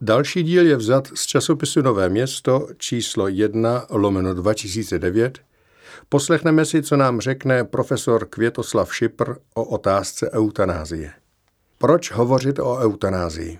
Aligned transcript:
Další 0.00 0.42
díl 0.42 0.66
je 0.66 0.76
vzat 0.76 1.08
z 1.14 1.26
časopisu 1.26 1.82
Nové 1.82 2.08
město 2.08 2.68
číslo 2.76 3.28
1 3.28 3.86
lomeno 3.90 4.34
2009. 4.34 5.38
Poslechneme 6.08 6.64
si, 6.64 6.82
co 6.82 6.96
nám 6.96 7.20
řekne 7.20 7.64
profesor 7.64 8.26
Květoslav 8.26 8.94
Šipr 8.94 9.34
o 9.54 9.64
otázce 9.64 10.30
eutanázie. 10.30 11.12
Proč 11.78 12.12
hovořit 12.12 12.58
o 12.58 12.76
eutanázii? 12.76 13.58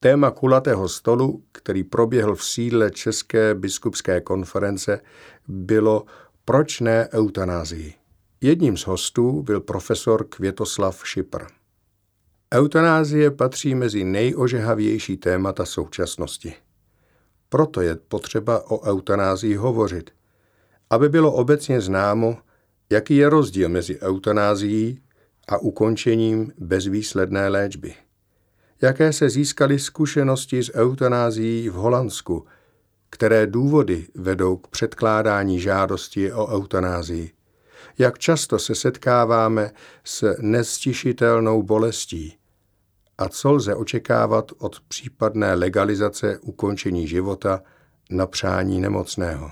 Téma 0.00 0.30
kulatého 0.30 0.88
stolu, 0.88 1.42
který 1.52 1.84
proběhl 1.84 2.34
v 2.34 2.44
sídle 2.44 2.90
České 2.90 3.54
biskupské 3.54 4.20
konference, 4.20 5.00
bylo 5.48 6.04
Proč 6.44 6.80
ne 6.80 7.08
eutanázii? 7.12 7.94
Jedním 8.40 8.76
z 8.76 8.86
hostů 8.86 9.42
byl 9.42 9.60
profesor 9.60 10.24
Květoslav 10.28 11.06
Šipr. 11.06 11.44
Eutanázie 12.54 13.30
patří 13.30 13.74
mezi 13.74 14.04
nejožehavější 14.04 15.16
témata 15.16 15.64
současnosti. 15.64 16.54
Proto 17.48 17.80
je 17.80 17.94
potřeba 17.94 18.70
o 18.70 18.82
eutanázii 18.82 19.54
hovořit, 19.56 20.10
aby 20.90 21.08
bylo 21.08 21.32
obecně 21.32 21.80
známo, 21.80 22.36
jaký 22.90 23.16
je 23.16 23.28
rozdíl 23.28 23.68
mezi 23.68 24.00
eutanázií 24.00 25.00
a 25.48 25.58
ukončením 25.58 26.52
bezvýsledné 26.58 27.48
léčby. 27.48 27.94
Jaké 28.82 29.12
se 29.12 29.30
získaly 29.30 29.78
zkušenosti 29.78 30.62
s 30.62 30.74
eutanázií 30.74 31.68
v 31.68 31.72
Holandsku, 31.72 32.46
které 33.10 33.46
důvody 33.46 34.06
vedou 34.14 34.56
k 34.56 34.68
předkládání 34.68 35.60
žádosti 35.60 36.32
o 36.32 36.46
eutanázii. 36.46 37.30
Jak 37.98 38.18
často 38.18 38.58
se 38.58 38.74
setkáváme 38.74 39.70
s 40.04 40.34
nestišitelnou 40.40 41.62
bolestí, 41.62 42.36
a 43.18 43.28
co 43.28 43.52
lze 43.52 43.74
očekávat 43.74 44.52
od 44.58 44.80
případné 44.80 45.54
legalizace 45.54 46.38
ukončení 46.38 47.08
života 47.08 47.62
na 48.10 48.26
přání 48.26 48.80
nemocného. 48.80 49.50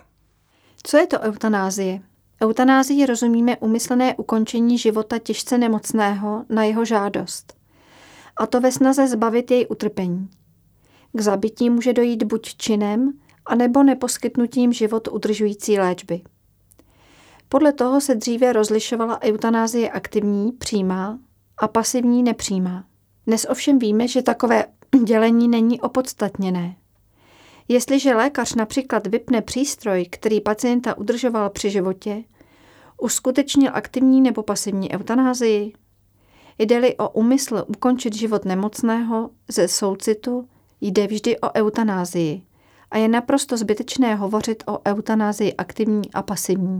Co 0.82 0.96
je 0.96 1.06
to 1.06 1.20
eutanázie? 1.20 2.00
Eutanázii 2.42 3.06
rozumíme 3.06 3.56
umyslné 3.56 4.14
ukončení 4.14 4.78
života 4.78 5.18
těžce 5.18 5.58
nemocného 5.58 6.44
na 6.48 6.64
jeho 6.64 6.84
žádost. 6.84 7.54
A 8.36 8.46
to 8.46 8.60
ve 8.60 8.72
snaze 8.72 9.08
zbavit 9.08 9.50
jej 9.50 9.66
utrpení. 9.70 10.28
K 11.12 11.20
zabití 11.20 11.70
může 11.70 11.92
dojít 11.92 12.22
buď 12.22 12.56
činem, 12.56 13.12
anebo 13.46 13.82
neposkytnutím 13.82 14.72
život 14.72 15.08
udržující 15.08 15.78
léčby. 15.78 16.20
Podle 17.48 17.72
toho 17.72 18.00
se 18.00 18.14
dříve 18.14 18.52
rozlišovala 18.52 19.22
eutanázie 19.22 19.90
aktivní, 19.90 20.52
přímá 20.52 21.18
a 21.58 21.68
pasivní, 21.68 22.22
nepřímá. 22.22 22.84
Dnes 23.26 23.46
ovšem 23.50 23.78
víme, 23.78 24.08
že 24.08 24.22
takové 24.22 24.64
dělení 25.04 25.48
není 25.48 25.80
opodstatněné. 25.80 26.76
Jestliže 27.68 28.14
lékař 28.14 28.54
například 28.54 29.06
vypne 29.06 29.42
přístroj, 29.42 30.06
který 30.10 30.40
pacienta 30.40 30.98
udržoval 30.98 31.50
při 31.50 31.70
životě, 31.70 32.24
uskutečnil 33.00 33.70
aktivní 33.74 34.20
nebo 34.20 34.42
pasivní 34.42 34.92
eutanázii, 34.92 35.72
jde-li 36.58 36.96
o 36.96 37.08
úmysl 37.08 37.64
ukončit 37.66 38.14
život 38.14 38.44
nemocného 38.44 39.30
ze 39.48 39.68
soucitu, 39.68 40.48
jde 40.80 41.06
vždy 41.06 41.40
o 41.40 41.52
eutanázii 41.54 42.42
a 42.90 42.98
je 42.98 43.08
naprosto 43.08 43.56
zbytečné 43.56 44.14
hovořit 44.14 44.62
o 44.66 44.78
eutanázii 44.88 45.54
aktivní 45.54 46.12
a 46.14 46.22
pasivní. 46.22 46.78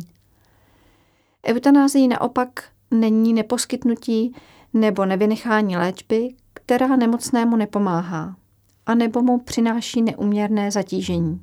Eutanázii 1.47 2.09
naopak 2.09 2.65
není 2.91 3.33
neposkytnutí 3.33 4.34
nebo 4.75 5.06
nevynechání 5.06 5.77
léčby, 5.77 6.34
která 6.55 6.97
nemocnému 6.97 7.56
nepomáhá, 7.56 8.37
anebo 8.87 9.23
mu 9.23 9.39
přináší 9.39 10.03
neuměrné 10.03 10.70
zatížení. 10.70 11.42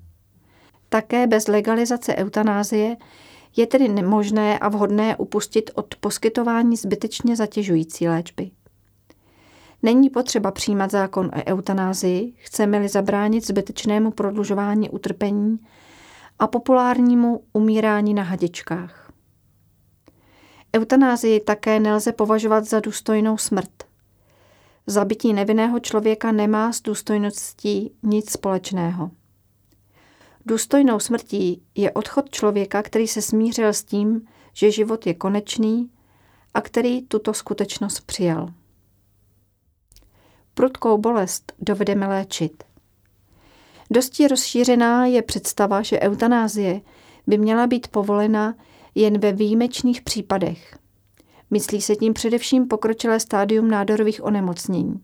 Také 0.89 1.27
bez 1.27 1.47
legalizace 1.47 2.15
eutanázie 2.15 2.97
je 3.55 3.67
tedy 3.67 3.87
nemožné 3.87 4.59
a 4.59 4.69
vhodné 4.69 5.15
upustit 5.15 5.71
od 5.75 5.95
poskytování 5.95 6.75
zbytečně 6.75 7.35
zatěžující 7.35 8.07
léčby. 8.07 8.51
Není 9.83 10.09
potřeba 10.09 10.51
přijímat 10.51 10.91
zákon 10.91 11.25
o 11.25 11.51
eutanázii, 11.51 12.33
chceme-li 12.37 12.89
zabránit 12.89 13.47
zbytečnému 13.47 14.11
prodlužování 14.11 14.89
utrpení 14.89 15.59
a 16.39 16.47
populárnímu 16.47 17.43
umírání 17.53 18.13
na 18.13 18.23
hadičkách. 18.23 18.98
Eutanázii 20.75 21.39
také 21.39 21.79
nelze 21.79 22.11
považovat 22.11 22.65
za 22.65 22.79
důstojnou 22.79 23.37
smrt. 23.37 23.83
Zabití 24.87 25.33
nevinného 25.33 25.79
člověka 25.79 26.31
nemá 26.31 26.71
s 26.71 26.81
důstojností 26.81 27.91
nic 28.03 28.31
společného. 28.31 29.11
Důstojnou 30.45 30.99
smrtí 30.99 31.63
je 31.75 31.91
odchod 31.91 32.29
člověka, 32.29 32.83
který 32.83 33.07
se 33.07 33.21
smířil 33.21 33.67
s 33.67 33.83
tím, 33.83 34.27
že 34.53 34.71
život 34.71 35.07
je 35.07 35.13
konečný 35.13 35.91
a 36.53 36.61
který 36.61 37.01
tuto 37.01 37.33
skutečnost 37.33 37.99
přijal. 37.99 38.49
Prudkou 40.53 40.97
bolest 40.97 41.53
dovedeme 41.59 42.07
léčit. 42.07 42.63
Dosti 43.91 44.27
rozšířená 44.27 45.05
je 45.05 45.21
představa, 45.21 45.81
že 45.81 45.99
eutanázie 45.99 46.81
by 47.27 47.37
měla 47.37 47.67
být 47.67 47.87
povolena 47.87 48.55
jen 48.95 49.19
ve 49.19 49.31
výjimečných 49.31 50.01
případech. 50.01 50.77
Myslí 51.51 51.81
se 51.81 51.95
tím 51.95 52.13
především 52.13 52.67
pokročilé 52.67 53.19
stádium 53.19 53.71
nádorových 53.71 54.23
onemocnění. 54.23 54.99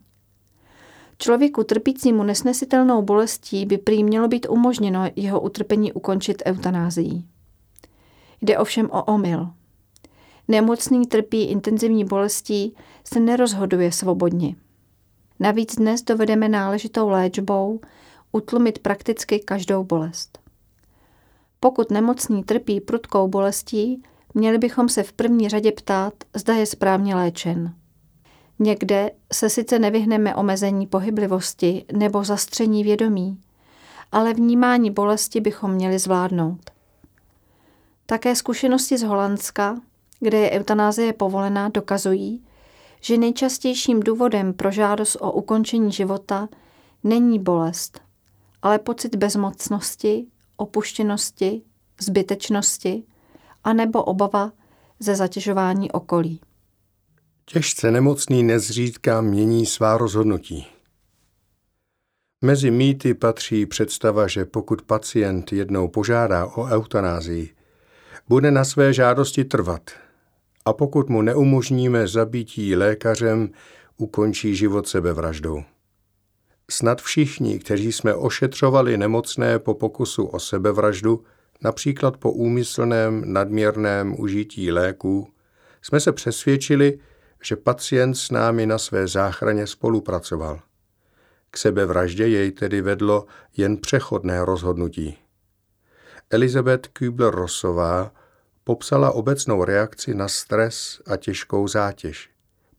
Člověku 1.18 1.64
trpícímu 1.64 2.22
nesnesitelnou 2.22 3.02
bolestí 3.02 3.66
by 3.66 3.78
prý 3.78 4.04
mělo 4.04 4.28
být 4.28 4.46
umožněno 4.50 5.10
jeho 5.16 5.40
utrpení 5.40 5.92
ukončit 5.92 6.42
eutanázií. 6.46 7.26
Jde 8.42 8.58
ovšem 8.58 8.90
o 8.90 9.04
omyl. 9.04 9.50
Nemocný 10.48 11.06
trpí 11.06 11.42
intenzivní 11.42 12.04
bolestí 12.04 12.74
se 13.04 13.20
nerozhoduje 13.20 13.92
svobodně. 13.92 14.56
Navíc 15.40 15.76
dnes 15.76 16.02
dovedeme 16.02 16.48
náležitou 16.48 17.08
léčbou 17.08 17.80
utlumit 18.32 18.78
prakticky 18.78 19.38
každou 19.38 19.84
bolest. 19.84 20.45
Pokud 21.60 21.90
nemocný 21.90 22.44
trpí 22.44 22.80
prudkou 22.80 23.28
bolestí, 23.28 24.02
měli 24.34 24.58
bychom 24.58 24.88
se 24.88 25.02
v 25.02 25.12
první 25.12 25.48
řadě 25.48 25.72
ptát, 25.72 26.14
zda 26.34 26.54
je 26.54 26.66
správně 26.66 27.14
léčen. 27.14 27.74
Někde 28.58 29.10
se 29.32 29.50
sice 29.50 29.78
nevyhneme 29.78 30.34
omezení 30.34 30.86
pohyblivosti 30.86 31.84
nebo 31.92 32.24
zastření 32.24 32.84
vědomí, 32.84 33.40
ale 34.12 34.34
vnímání 34.34 34.90
bolesti 34.90 35.40
bychom 35.40 35.72
měli 35.72 35.98
zvládnout. 35.98 36.70
Také 38.06 38.36
zkušenosti 38.36 38.98
z 38.98 39.02
Holandska, 39.02 39.80
kde 40.20 40.38
je 40.38 40.50
eutanázie 40.50 41.12
povolená, 41.12 41.68
dokazují, 41.68 42.44
že 43.00 43.18
nejčastějším 43.18 44.00
důvodem 44.00 44.54
pro 44.54 44.70
žádost 44.70 45.16
o 45.20 45.32
ukončení 45.32 45.92
života 45.92 46.48
není 47.04 47.38
bolest, 47.38 48.00
ale 48.62 48.78
pocit 48.78 49.16
bezmocnosti, 49.16 50.26
opuštěnosti, 50.56 51.62
zbytečnosti 52.00 53.02
a 53.64 53.72
nebo 53.72 54.04
obava 54.04 54.52
ze 54.98 55.16
zatěžování 55.16 55.92
okolí. 55.92 56.40
Těžce 57.44 57.90
nemocný 57.90 58.42
nezřídka 58.42 59.20
mění 59.20 59.66
svá 59.66 59.98
rozhodnutí. 59.98 60.66
Mezi 62.44 62.70
mýty 62.70 63.14
patří 63.14 63.66
představa, 63.66 64.26
že 64.26 64.44
pokud 64.44 64.82
pacient 64.82 65.52
jednou 65.52 65.88
požádá 65.88 66.46
o 66.46 66.64
eutanázii, 66.64 67.54
bude 68.28 68.50
na 68.50 68.64
své 68.64 68.92
žádosti 68.92 69.44
trvat 69.44 69.90
a 70.64 70.72
pokud 70.72 71.08
mu 71.08 71.22
neumožníme 71.22 72.08
zabítí 72.08 72.76
lékařem, 72.76 73.50
ukončí 73.96 74.56
život 74.56 74.88
sebevraždou. 74.88 75.62
Snad 76.70 77.02
všichni, 77.02 77.58
kteří 77.58 77.92
jsme 77.92 78.14
ošetřovali 78.14 78.96
nemocné 78.96 79.58
po 79.58 79.74
pokusu 79.74 80.24
o 80.24 80.40
sebevraždu, 80.40 81.24
například 81.62 82.16
po 82.16 82.32
úmyslném 82.32 83.32
nadměrném 83.32 84.20
užití 84.20 84.72
léků, 84.72 85.28
jsme 85.82 86.00
se 86.00 86.12
přesvědčili, 86.12 86.98
že 87.42 87.56
pacient 87.56 88.14
s 88.14 88.30
námi 88.30 88.66
na 88.66 88.78
své 88.78 89.08
záchraně 89.08 89.66
spolupracoval. 89.66 90.60
K 91.50 91.56
sebevraždě 91.56 92.26
jej 92.26 92.52
tedy 92.52 92.80
vedlo 92.80 93.26
jen 93.56 93.76
přechodné 93.76 94.44
rozhodnutí. 94.44 95.18
Elizabeth 96.30 96.88
Kübler-Rossová 96.88 98.10
popsala 98.64 99.10
obecnou 99.10 99.64
reakci 99.64 100.14
na 100.14 100.28
stres 100.28 101.02
a 101.06 101.16
těžkou 101.16 101.68
zátěž. 101.68 102.30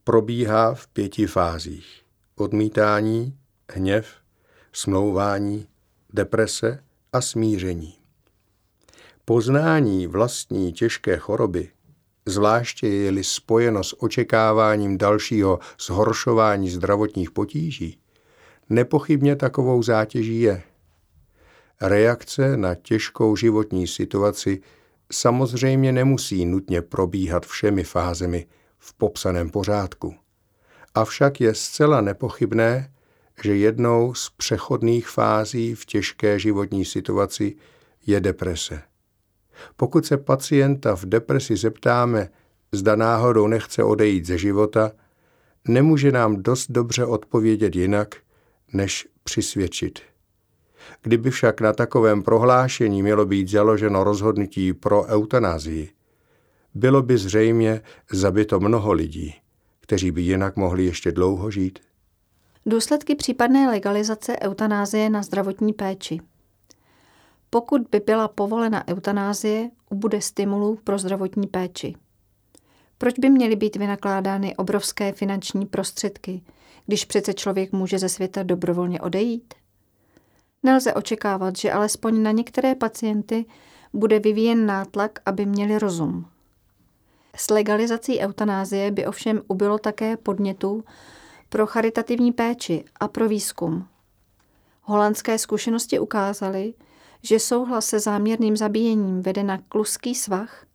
Probíhá 0.04 0.74
v 0.74 0.88
pěti 0.88 1.28
fázích. 1.28 2.02
Odmítání, 2.36 3.38
hněv, 3.72 4.08
smlouvání, 4.74 5.68
deprese 6.14 6.84
a 7.14 7.22
smíření. 7.22 7.98
Poznání 9.26 10.08
vlastní 10.08 10.74
těžké 10.74 11.18
choroby, 11.18 11.70
zvláště 12.26 12.88
je-li 12.88 13.24
spojeno 13.24 13.84
s 13.84 14.04
očekáváním 14.04 14.98
dalšího 14.98 15.60
zhoršování 15.80 16.70
zdravotních 16.70 17.32
potíží, 17.32 18.00
nepochybně 18.70 19.36
takovou 19.36 19.84
zátěží 19.84 20.42
je. 20.42 20.64
Reakce 21.82 22.58
na 22.58 22.76
těžkou 22.76 23.36
životní 23.36 23.88
situaci 23.88 24.62
samozřejmě 25.12 25.92
nemusí 25.92 26.46
nutně 26.46 26.82
probíhat 26.82 27.46
všemi 27.46 27.84
fázemi 27.84 28.48
v 28.80 28.94
popsaném 28.94 29.50
pořádku. 29.50 30.16
Avšak 30.96 31.42
je 31.42 31.54
zcela 31.54 32.02
nepochybné, 32.02 32.92
že 33.44 33.56
jednou 33.56 34.14
z 34.14 34.30
přechodných 34.30 35.08
fází 35.08 35.76
v 35.76 35.86
těžké 35.86 36.40
životní 36.40 36.86
situaci 36.86 37.56
je 38.06 38.20
deprese. 38.20 38.82
Pokud 39.76 40.06
se 40.06 40.18
pacienta 40.18 40.96
v 40.96 41.06
depresi 41.06 41.56
zeptáme, 41.56 42.30
zda 42.72 42.96
náhodou 42.96 43.48
nechce 43.48 43.84
odejít 43.84 44.26
ze 44.26 44.38
života, 44.38 44.92
nemůže 45.68 46.12
nám 46.12 46.44
dost 46.44 46.72
dobře 46.72 47.06
odpovědět 47.06 47.76
jinak, 47.76 48.16
než 48.74 49.08
přisvědčit. 49.24 50.00
Kdyby 51.02 51.32
však 51.32 51.62
na 51.62 51.74
takovém 51.74 52.24
prohlášení 52.24 53.04
mělo 53.04 53.26
být 53.26 53.50
založeno 53.50 54.04
rozhodnutí 54.04 54.74
pro 54.74 55.04
eutanázii, 55.04 55.90
bylo 56.74 57.02
by 57.02 57.18
zřejmě 57.18 57.82
zabito 58.12 58.60
mnoho 58.60 58.94
lidí, 58.94 59.36
kteří 59.80 60.12
by 60.12 60.22
jinak 60.22 60.56
mohli 60.56 60.86
ještě 60.86 61.12
dlouho 61.12 61.52
žít. 61.52 61.80
Důsledky 62.70 63.16
případné 63.16 63.68
legalizace 63.68 64.40
eutanázie 64.40 65.10
na 65.10 65.24
zdravotní 65.24 65.74
péči. 65.74 66.20
Pokud 67.50 67.82
by 67.92 68.00
byla 68.00 68.28
povolena 68.28 68.88
eutanázie, 68.88 69.70
ubude 69.90 70.22
stimulů 70.22 70.80
pro 70.84 70.98
zdravotní 70.98 71.48
péči. 71.48 71.96
Proč 72.98 73.20
by 73.20 73.30
měly 73.30 73.56
být 73.56 73.76
vynakládány 73.76 74.56
obrovské 74.56 75.12
finanční 75.12 75.66
prostředky, 75.66 76.42
když 76.86 77.06
přece 77.06 77.34
člověk 77.34 77.72
může 77.72 78.00
ze 78.00 78.10
světa 78.10 78.44
dobrovolně 78.44 79.02
odejít? 79.02 79.54
Nelze 80.64 80.94
očekávat, 80.94 81.58
že 81.58 81.72
alespoň 81.72 82.24
na 82.24 82.32
některé 82.32 82.76
pacienty 82.76 83.46
bude 83.94 84.20
vyvíjen 84.20 84.66
nátlak, 84.66 85.20
aby 85.26 85.46
měli 85.46 85.80
rozum. 85.80 86.26
S 87.36 87.50
legalizací 87.50 88.20
eutanázie 88.20 88.92
by 88.92 89.06
ovšem 89.06 89.42
ubylo 89.48 89.78
také 89.78 90.18
podnětů 90.18 90.84
pro 91.50 91.68
charitativní 91.68 92.32
péči 92.32 92.86
a 93.00 93.08
pro 93.08 93.28
výzkum. 93.28 93.88
Holandské 94.82 95.38
zkušenosti 95.38 96.00
ukázaly, 96.00 96.74
že 97.24 97.40
souhlas 97.40 97.86
se 97.86 98.00
záměrným 98.00 98.58
zabíjením 98.58 99.22
vede 99.22 99.44
na 99.44 99.58
kluský 99.58 100.16
svah 100.16 100.66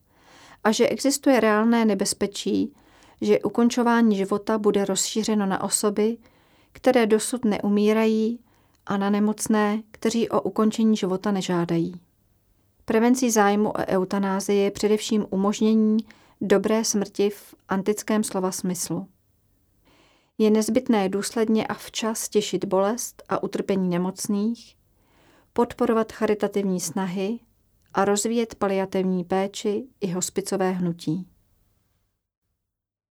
a 0.64 0.72
že 0.72 0.88
existuje 0.88 1.40
reálné 1.40 1.84
nebezpečí, 1.84 2.74
že 3.20 3.40
ukončování 3.40 4.16
života 4.16 4.58
bude 4.58 4.84
rozšířeno 4.84 5.46
na 5.46 5.62
osoby, 5.62 6.16
které 6.72 7.06
dosud 7.06 7.44
neumírají 7.44 8.40
a 8.86 8.96
na 8.96 9.10
nemocné, 9.10 9.82
kteří 9.90 10.28
o 10.28 10.40
ukončení 10.40 10.96
života 10.96 11.30
nežádají. 11.30 12.00
Prevencí 12.84 13.30
zájmu 13.30 13.70
o 13.70 13.86
eutanázii 13.86 14.58
je 14.58 14.70
především 14.70 15.26
umožnění 15.30 15.96
dobré 16.40 16.84
smrti 16.84 17.30
v 17.30 17.54
antickém 17.68 18.24
slova 18.24 18.52
smyslu. 18.52 19.06
Je 20.38 20.50
nezbytné 20.50 21.08
důsledně 21.08 21.66
a 21.66 21.74
včas 21.74 22.28
těšit 22.28 22.64
bolest 22.64 23.22
a 23.28 23.42
utrpení 23.42 23.88
nemocných, 23.88 24.76
podporovat 25.52 26.12
charitativní 26.12 26.80
snahy 26.80 27.38
a 27.94 28.04
rozvíjet 28.04 28.54
paliativní 28.54 29.24
péči 29.24 29.86
i 30.00 30.10
hospicové 30.10 30.70
hnutí. 30.70 31.31